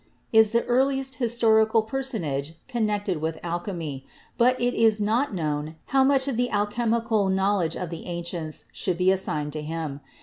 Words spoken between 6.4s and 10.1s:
alchemical knowledge of the ancients should be assigned to him.